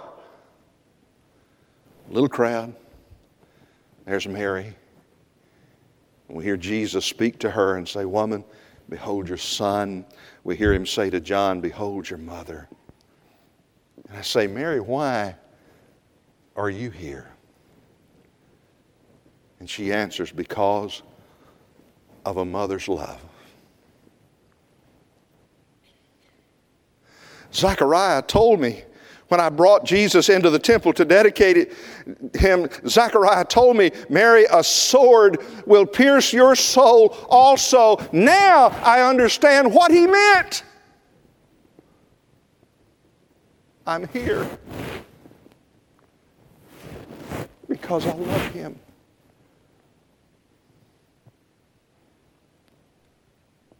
Little 2.10 2.28
crowd. 2.28 2.74
There's 4.04 4.28
Mary. 4.28 4.74
We 6.28 6.44
hear 6.44 6.58
Jesus 6.58 7.06
speak 7.06 7.38
to 7.38 7.50
her 7.50 7.78
and 7.78 7.88
say, 7.88 8.04
Woman, 8.04 8.44
behold 8.90 9.28
your 9.28 9.38
son. 9.38 10.04
We 10.44 10.56
hear 10.56 10.74
him 10.74 10.84
say 10.84 11.08
to 11.08 11.20
John, 11.20 11.62
Behold 11.62 12.10
your 12.10 12.18
mother. 12.18 12.68
And 14.10 14.18
I 14.18 14.20
say, 14.20 14.46
Mary, 14.46 14.80
why 14.80 15.36
are 16.54 16.68
you 16.68 16.90
here? 16.90 17.30
And 19.60 19.68
she 19.68 19.92
answers, 19.92 20.30
Because 20.30 21.02
of 22.24 22.36
a 22.38 22.44
mother's 22.44 22.88
love. 22.88 23.22
Zechariah 27.52 28.22
told 28.22 28.60
me 28.60 28.82
when 29.28 29.40
I 29.40 29.48
brought 29.48 29.84
Jesus 29.84 30.28
into 30.28 30.50
the 30.50 30.58
temple 30.58 30.92
to 30.92 31.04
dedicate 31.04 31.72
him, 32.34 32.68
Zechariah 32.86 33.44
told 33.44 33.76
me, 33.76 33.90
Mary, 34.08 34.44
a 34.52 34.62
sword 34.62 35.44
will 35.66 35.86
pierce 35.86 36.32
your 36.32 36.54
soul 36.54 37.16
also. 37.28 37.98
Now 38.12 38.68
I 38.84 39.02
understand 39.02 39.72
what 39.72 39.90
he 39.90 40.06
meant. 40.06 40.62
I'm 43.86 44.06
here 44.08 44.48
because 47.68 48.06
I 48.06 48.14
love 48.14 48.52
him. 48.52 48.78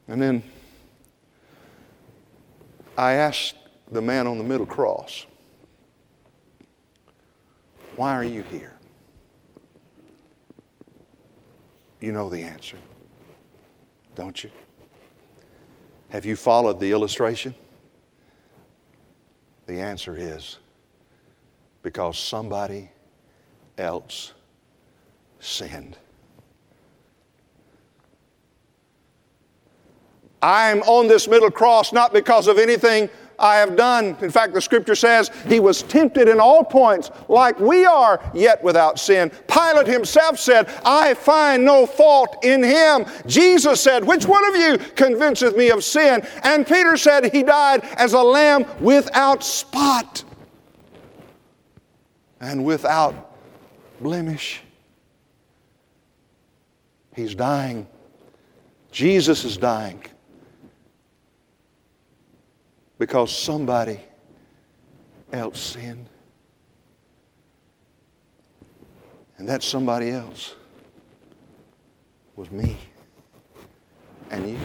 And 0.08 0.22
then 0.22 0.42
I 2.96 3.12
asked 3.12 3.56
the 3.90 4.00
man 4.00 4.26
on 4.26 4.38
the 4.38 4.44
middle 4.44 4.66
cross, 4.66 5.26
Why 7.96 8.14
are 8.14 8.24
you 8.24 8.42
here? 8.42 8.72
You 12.00 12.12
know 12.12 12.28
the 12.28 12.42
answer, 12.42 12.78
don't 14.14 14.44
you? 14.44 14.50
Have 16.10 16.24
you 16.24 16.36
followed 16.36 16.78
the 16.78 16.92
illustration? 16.92 17.54
The 19.66 19.80
answer 19.80 20.16
is 20.16 20.58
because 21.82 22.18
somebody 22.18 22.90
else 23.76 24.32
sinned. 25.40 25.96
I'm 30.46 30.82
on 30.82 31.08
this 31.08 31.26
middle 31.26 31.50
cross 31.50 31.92
not 31.92 32.12
because 32.12 32.46
of 32.46 32.56
anything 32.56 33.10
I 33.36 33.56
have 33.56 33.74
done. 33.74 34.16
In 34.20 34.30
fact, 34.30 34.54
the 34.54 34.60
scripture 34.60 34.94
says 34.94 35.28
he 35.48 35.58
was 35.58 35.82
tempted 35.82 36.28
in 36.28 36.38
all 36.38 36.62
points 36.62 37.10
like 37.28 37.58
we 37.58 37.84
are, 37.84 38.20
yet 38.32 38.62
without 38.62 39.00
sin. 39.00 39.32
Pilate 39.48 39.88
himself 39.88 40.38
said, 40.38 40.68
I 40.84 41.14
find 41.14 41.64
no 41.64 41.84
fault 41.84 42.44
in 42.44 42.62
him. 42.62 43.06
Jesus 43.26 43.80
said, 43.80 44.04
Which 44.04 44.24
one 44.26 44.46
of 44.46 44.54
you 44.54 44.78
convinceth 44.94 45.56
me 45.56 45.70
of 45.70 45.82
sin? 45.82 46.24
And 46.44 46.64
Peter 46.64 46.96
said, 46.96 47.32
He 47.32 47.42
died 47.42 47.82
as 47.96 48.12
a 48.12 48.22
lamb 48.22 48.66
without 48.78 49.42
spot 49.42 50.22
and 52.40 52.64
without 52.64 53.32
blemish. 54.00 54.60
He's 57.16 57.34
dying. 57.34 57.88
Jesus 58.92 59.44
is 59.44 59.56
dying 59.56 60.04
because 62.98 63.36
somebody 63.36 64.00
else 65.32 65.60
sinned. 65.60 66.08
And 69.38 69.48
that 69.48 69.62
somebody 69.62 70.10
else 70.10 70.54
was 72.36 72.50
me 72.50 72.76
and 74.30 74.50
you. 74.50 74.58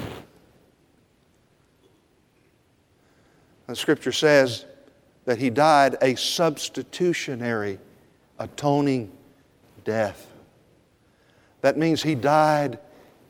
The 3.67 3.75
scripture 3.75 4.11
says 4.11 4.65
that 5.25 5.37
he 5.37 5.49
died 5.49 5.97
a 6.01 6.15
substitutionary, 6.15 7.79
atoning 8.39 9.11
death. 9.83 10.27
That 11.61 11.77
means 11.77 12.03
he 12.03 12.15
died 12.15 12.79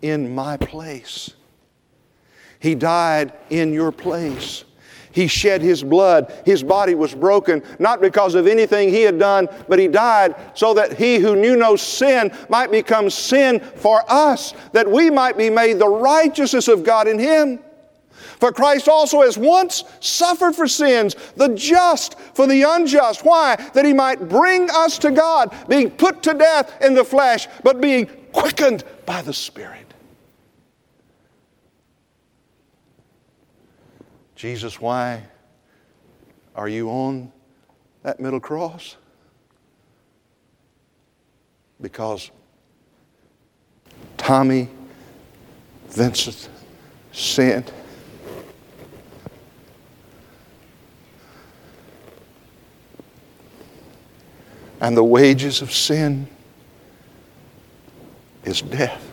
in 0.01 0.33
my 0.33 0.57
place. 0.57 1.33
He 2.59 2.75
died 2.75 3.33
in 3.49 3.73
your 3.73 3.91
place. 3.91 4.63
He 5.11 5.27
shed 5.27 5.61
his 5.61 5.83
blood. 5.83 6.33
His 6.45 6.63
body 6.63 6.95
was 6.95 7.13
broken, 7.13 7.63
not 7.79 8.01
because 8.01 8.35
of 8.35 8.47
anything 8.47 8.89
he 8.89 9.01
had 9.01 9.19
done, 9.19 9.47
but 9.67 9.79
he 9.79 9.87
died 9.87 10.35
so 10.53 10.73
that 10.73 10.97
he 10.97 11.17
who 11.17 11.35
knew 11.35 11.55
no 11.55 11.75
sin 11.75 12.31
might 12.49 12.71
become 12.71 13.09
sin 13.09 13.59
for 13.59 14.03
us, 14.07 14.53
that 14.71 14.89
we 14.89 15.09
might 15.09 15.37
be 15.37 15.49
made 15.49 15.79
the 15.79 15.87
righteousness 15.87 16.67
of 16.67 16.83
God 16.83 17.07
in 17.07 17.19
him. 17.19 17.59
For 18.39 18.51
Christ 18.51 18.89
also 18.89 19.21
has 19.21 19.37
once 19.37 19.83
suffered 19.99 20.55
for 20.55 20.67
sins, 20.67 21.15
the 21.35 21.49
just 21.49 22.19
for 22.33 22.47
the 22.47 22.63
unjust. 22.63 23.23
Why? 23.23 23.55
That 23.73 23.85
he 23.85 23.93
might 23.93 24.29
bring 24.29 24.69
us 24.71 24.97
to 24.99 25.11
God, 25.11 25.53
being 25.67 25.91
put 25.91 26.23
to 26.23 26.33
death 26.33 26.81
in 26.81 26.95
the 26.95 27.03
flesh, 27.03 27.47
but 27.63 27.79
being 27.79 28.07
quickened 28.31 28.83
by 29.05 29.21
the 29.21 29.33
Spirit. 29.33 29.90
Jesus, 34.41 34.81
why 34.81 35.21
are 36.55 36.67
you 36.67 36.89
on 36.89 37.31
that 38.01 38.19
middle 38.19 38.39
cross? 38.39 38.97
Because 41.79 42.31
Tommy 44.17 44.67
Vinson 45.89 46.33
sinned. 47.11 47.71
And 54.79 54.97
the 54.97 55.03
wages 55.03 55.61
of 55.61 55.71
sin 55.71 56.27
is 58.43 58.63
death. 58.63 59.10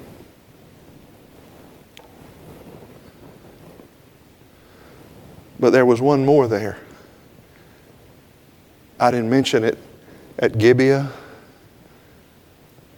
But 5.61 5.71
there 5.71 5.87
was 5.87 6.01
one 6.01 6.25
more 6.25 6.47
there. 6.47 6.79
I 9.01 9.11
didn't 9.11 9.31
mention 9.31 9.65
it 9.65 9.79
at 10.39 10.59
Gibeah, 10.59 11.11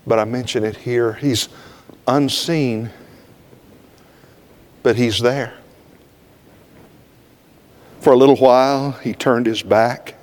but 0.06 0.18
I 0.18 0.24
mention 0.24 0.64
it 0.64 0.76
here. 0.76 1.14
He's 1.14 1.48
unseen, 2.06 2.90
but 4.82 4.96
he's 4.96 5.18
there. 5.20 5.54
For 8.00 8.12
a 8.12 8.16
little 8.16 8.36
while, 8.36 8.92
he 8.92 9.12
turned 9.12 9.46
his 9.46 9.62
back 9.62 10.14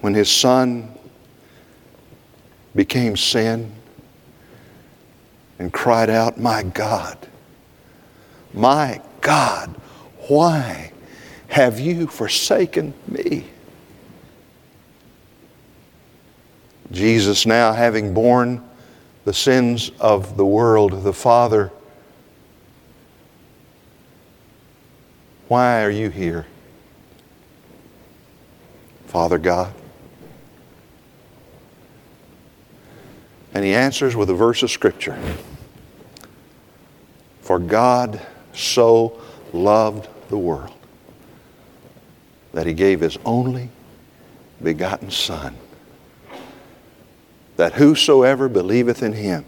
when 0.00 0.14
his 0.14 0.30
son 0.30 0.92
became 2.74 3.16
sin 3.16 3.72
and 5.58 5.72
cried 5.72 6.10
out, 6.10 6.38
My 6.38 6.62
God, 6.62 7.28
My 8.52 9.00
God, 9.20 9.74
why 10.30 10.92
have 11.48 11.80
you 11.80 12.06
forsaken 12.06 12.94
me? 13.08 13.44
Jesus, 16.92 17.46
now 17.46 17.72
having 17.72 18.14
borne 18.14 18.62
the 19.24 19.34
sins 19.34 19.90
of 19.98 20.36
the 20.36 20.46
world, 20.46 21.02
the 21.02 21.12
Father, 21.12 21.72
why 25.48 25.82
are 25.82 25.90
you 25.90 26.10
here? 26.10 26.46
Father 29.08 29.38
God. 29.38 29.74
And 33.52 33.64
he 33.64 33.74
answers 33.74 34.14
with 34.14 34.30
a 34.30 34.34
verse 34.34 34.62
of 34.62 34.70
Scripture 34.70 35.20
For 37.40 37.58
God 37.58 38.20
so 38.52 39.20
loved 39.52 40.08
the 40.30 40.38
world 40.38 40.72
that 42.52 42.66
he 42.66 42.72
gave 42.72 43.00
his 43.00 43.18
only 43.24 43.68
begotten 44.62 45.10
Son, 45.10 45.54
that 47.56 47.74
whosoever 47.74 48.48
believeth 48.48 49.02
in 49.02 49.12
him 49.12 49.44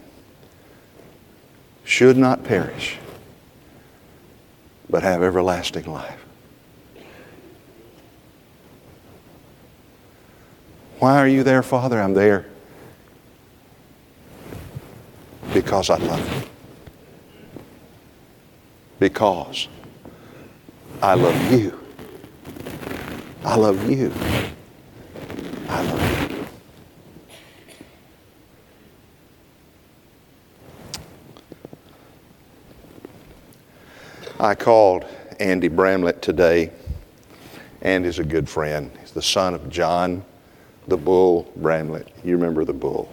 should 1.85 2.17
not 2.17 2.45
perish, 2.45 2.99
but 4.91 5.03
have 5.03 5.23
everlasting 5.23 5.91
life. 5.91 6.25
Why 10.99 11.17
are 11.17 11.27
you 11.27 11.43
there, 11.43 11.63
Father? 11.63 12.01
I'm 12.01 12.15
there 12.15 12.47
because 15.53 15.91
I 15.91 15.97
love 15.97 16.35
you. 16.35 16.49
Because 19.01 19.67
I 21.03 21.15
love 21.15 21.53
you. 21.53 21.81
I 23.43 23.57
love 23.57 23.91
you. 23.91 24.13
I 25.69 25.83
love 25.83 26.31
you. 26.31 26.47
I 34.39 34.55
called 34.55 35.05
Andy 35.41 35.67
Bramlett 35.67 36.23
today. 36.23 36.71
Andy's 37.81 38.21
a 38.21 38.25
good 38.25 38.49
friend. 38.49 38.93
He's 39.01 39.11
the 39.11 39.23
son 39.23 39.55
of 39.55 39.69
John 39.69 40.25
the 40.87 40.97
Bull 40.97 41.51
Bramlett. 41.57 42.07
You 42.23 42.37
remember 42.37 42.65
the 42.65 42.75
bull. 42.75 43.13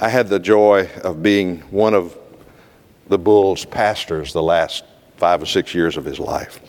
I 0.00 0.08
had 0.08 0.26
the 0.26 0.40
joy 0.40 0.90
of 1.04 1.22
being 1.22 1.60
one 1.70 1.94
of 1.94 2.18
the 3.06 3.18
bull's 3.18 3.64
pastors 3.64 4.32
the 4.32 4.42
last 4.42 4.84
five 5.18 5.42
or 5.42 5.46
six 5.46 5.74
years 5.74 5.96
of 5.96 6.04
his 6.04 6.18
life. 6.18 6.60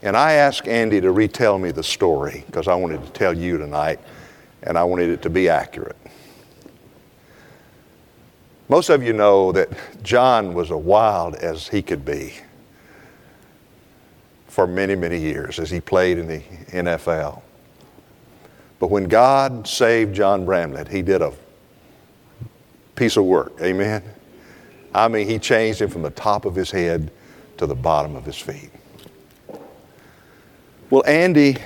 And 0.00 0.16
I 0.16 0.34
asked 0.34 0.68
Andy 0.68 1.00
to 1.00 1.10
retell 1.10 1.58
me 1.58 1.70
the 1.70 1.82
story 1.82 2.44
because 2.46 2.68
I 2.68 2.74
wanted 2.74 3.04
to 3.04 3.10
tell 3.12 3.36
you 3.36 3.58
tonight 3.58 3.98
and 4.62 4.78
I 4.78 4.84
wanted 4.84 5.10
it 5.10 5.22
to 5.22 5.30
be 5.30 5.48
accurate. 5.48 5.96
Most 8.68 8.88
of 8.90 9.02
you 9.02 9.12
know 9.12 9.52
that 9.52 9.70
John 10.02 10.54
was 10.54 10.70
as 10.70 10.76
wild 10.76 11.34
as 11.34 11.68
he 11.68 11.82
could 11.82 12.04
be 12.04 12.34
for 14.46 14.66
many, 14.66 14.94
many 14.94 15.18
years 15.18 15.58
as 15.58 15.70
he 15.70 15.80
played 15.80 16.18
in 16.18 16.28
the 16.28 16.40
NFL. 16.68 17.42
But 18.78 18.90
when 18.90 19.04
God 19.04 19.66
saved 19.66 20.14
John 20.14 20.44
Bramlett, 20.44 20.88
he 20.88 21.02
did 21.02 21.22
a 21.22 21.32
piece 22.94 23.16
of 23.16 23.24
work. 23.24 23.52
Amen. 23.60 24.02
I 24.94 25.08
mean, 25.08 25.26
he 25.28 25.38
changed 25.38 25.80
him 25.80 25.90
from 25.90 26.02
the 26.02 26.10
top 26.10 26.44
of 26.44 26.54
his 26.54 26.70
head 26.70 27.10
to 27.56 27.66
the 27.66 27.74
bottom 27.74 28.16
of 28.16 28.24
his 28.24 28.38
feet. 28.38 28.70
Well, 30.90 31.02
Andy 31.06 31.56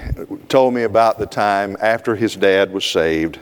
told 0.49 0.75
me 0.75 0.85
about 0.85 1.19
the 1.19 1.27
time 1.27 1.77
after 1.81 2.17
his 2.17 2.37
dad 2.37 2.73
was 2.73 2.85
saved 2.85 3.38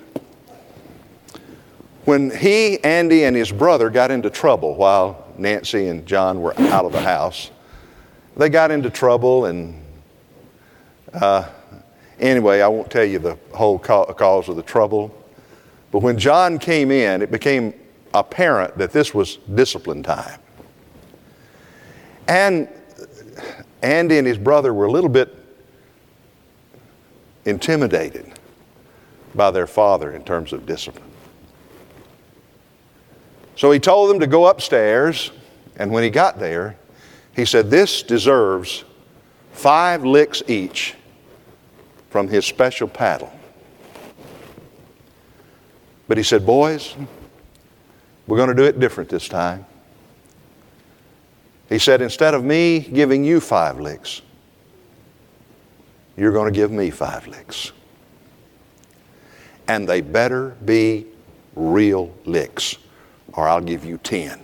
when 2.04 2.30
he, 2.30 2.82
Andy, 2.82 3.24
and 3.24 3.36
his 3.36 3.52
brother 3.52 3.90
got 3.90 4.10
into 4.10 4.30
trouble 4.30 4.74
while 4.74 5.26
Nancy 5.38 5.88
and 5.88 6.06
John 6.06 6.40
were 6.40 6.58
out 6.60 6.84
of 6.84 6.92
the 6.92 7.00
house 7.00 7.50
they 8.36 8.50
got 8.50 8.70
into 8.70 8.90
trouble, 8.90 9.46
and 9.46 9.82
uh, 11.14 11.48
anyway, 12.20 12.60
I 12.60 12.68
won't 12.68 12.90
tell 12.90 13.04
you 13.04 13.18
the 13.18 13.38
whole 13.54 13.78
cause 13.78 14.48
of 14.48 14.56
the 14.56 14.62
trouble. 14.62 15.24
But 15.90 16.00
when 16.00 16.18
John 16.18 16.58
came 16.58 16.90
in, 16.90 17.22
it 17.22 17.30
became 17.30 17.72
apparent 18.20 18.76
that 18.78 18.92
this 18.92 19.14
was 19.14 19.36
discipline 19.54 20.02
time. 20.02 20.40
And 22.28 22.68
Andy 23.82 24.18
and 24.18 24.26
his 24.26 24.38
brother 24.38 24.74
were 24.74 24.86
a 24.86 24.90
little 24.90 25.10
bit 25.10 25.34
intimidated 27.44 28.32
by 29.34 29.50
their 29.50 29.66
father 29.66 30.12
in 30.12 30.24
terms 30.24 30.52
of 30.52 30.66
discipline. 30.66 31.04
So 33.56 33.70
he 33.70 33.78
told 33.78 34.10
them 34.10 34.20
to 34.20 34.26
go 34.26 34.46
upstairs, 34.46 35.30
and 35.76 35.90
when 35.90 36.02
he 36.02 36.10
got 36.10 36.38
there, 36.38 36.76
he 37.34 37.44
said, 37.44 37.70
This 37.70 38.02
deserves 38.02 38.84
five 39.52 40.04
licks 40.04 40.42
each 40.46 40.94
from 42.10 42.28
his 42.28 42.44
special 42.44 42.88
paddle. 42.88 43.32
But 46.08 46.16
he 46.16 46.22
said, 46.22 46.44
Boys, 46.44 46.94
we're 48.26 48.36
going 48.36 48.48
to 48.48 48.54
do 48.54 48.64
it 48.64 48.80
different 48.80 49.08
this 49.08 49.28
time. 49.28 49.66
He 51.68 51.78
said, 51.78 52.00
Instead 52.00 52.34
of 52.34 52.44
me 52.44 52.80
giving 52.80 53.24
you 53.24 53.40
five 53.40 53.80
licks, 53.80 54.22
you're 56.16 56.32
going 56.32 56.52
to 56.52 56.56
give 56.56 56.70
me 56.70 56.90
five 56.90 57.26
licks. 57.26 57.72
And 59.68 59.88
they 59.88 60.00
better 60.00 60.56
be 60.64 61.06
real 61.54 62.14
licks, 62.24 62.76
or 63.32 63.48
I'll 63.48 63.60
give 63.60 63.84
you 63.84 63.98
ten. 63.98 64.40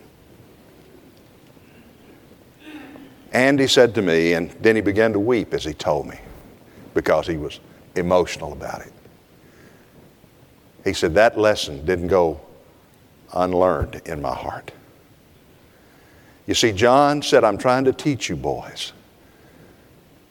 Andy 3.33 3.67
said 3.67 3.95
to 3.95 4.03
me, 4.03 4.35
and 4.35 4.51
then 4.61 4.77
he 4.77 4.83
began 4.83 5.13
to 5.15 5.19
weep 5.19 5.55
as 5.55 5.65
he 5.65 5.73
told 5.73 6.07
me 6.07 6.19
because 6.93 7.27
he 7.27 7.37
was 7.37 7.61
emotional 7.97 8.53
about 8.53 8.83
it. 8.83 8.93
He 10.85 10.93
said, 10.93 11.15
That 11.15 11.39
lesson 11.39 11.85
didn't 11.87 12.09
go 12.09 12.41
unlearned 13.33 14.03
in 14.07 14.21
my 14.21 14.35
heart. 14.35 14.73
You 16.47 16.55
see, 16.55 16.73
John 16.73 17.23
said, 17.23 17.45
I'm 17.45 17.59
trying 17.59 17.85
to 17.85 17.93
teach 17.93 18.29
you 18.29 18.37
boys 18.37 18.93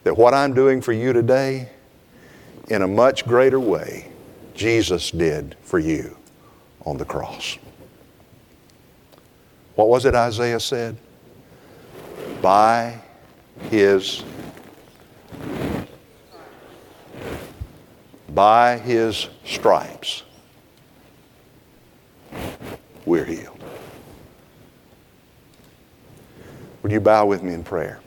that 0.03 0.17
what 0.17 0.33
I'm 0.33 0.53
doing 0.53 0.81
for 0.81 0.93
you 0.93 1.13
today, 1.13 1.69
in 2.69 2.81
a 2.81 2.87
much 2.87 3.25
greater 3.25 3.59
way, 3.59 4.07
Jesus 4.53 5.11
did 5.11 5.55
for 5.61 5.79
you 5.79 6.17
on 6.85 6.97
the 6.97 7.05
cross. 7.05 7.57
What 9.75 9.87
was 9.87 10.05
it 10.05 10.15
Isaiah 10.15 10.59
said? 10.59 10.97
by 12.41 12.99
his 13.69 14.23
by 18.33 18.77
his 18.77 19.27
stripes 19.45 20.23
we're 23.11 23.25
healed. 23.25 23.59
Would 26.81 26.93
you 26.93 27.01
bow 27.01 27.25
with 27.25 27.43
me 27.43 27.53
in 27.53 27.61
prayer? 27.61 27.99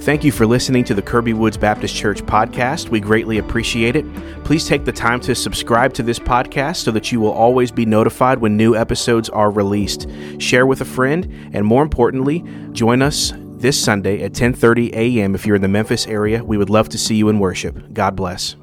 Thank 0.00 0.24
you 0.24 0.32
for 0.32 0.44
listening 0.44 0.82
to 0.86 0.94
the 0.94 1.02
Kirby 1.02 1.34
Woods 1.34 1.56
Baptist 1.56 1.94
Church 1.94 2.20
podcast. 2.22 2.88
We 2.88 2.98
greatly 2.98 3.38
appreciate 3.38 3.94
it. 3.94 4.04
Please 4.42 4.66
take 4.66 4.84
the 4.84 4.90
time 4.90 5.20
to 5.20 5.36
subscribe 5.36 5.94
to 5.94 6.02
this 6.02 6.18
podcast 6.18 6.78
so 6.78 6.90
that 6.90 7.12
you 7.12 7.20
will 7.20 7.30
always 7.30 7.70
be 7.70 7.86
notified 7.86 8.40
when 8.40 8.56
new 8.56 8.74
episodes 8.74 9.28
are 9.28 9.52
released. 9.52 10.08
Share 10.38 10.66
with 10.66 10.80
a 10.80 10.84
friend, 10.84 11.32
and 11.52 11.64
more 11.64 11.84
importantly, 11.84 12.44
join 12.72 13.02
us 13.02 13.32
this 13.62 13.82
Sunday 13.82 14.22
at 14.22 14.32
10:30 14.32 14.92
a.m. 14.92 15.34
if 15.34 15.46
you're 15.46 15.56
in 15.56 15.62
the 15.62 15.68
Memphis 15.68 16.06
area. 16.06 16.44
We 16.44 16.58
would 16.58 16.70
love 16.70 16.90
to 16.90 16.98
see 16.98 17.14
you 17.14 17.28
in 17.30 17.38
worship. 17.38 17.94
God 17.94 18.14
bless. 18.14 18.56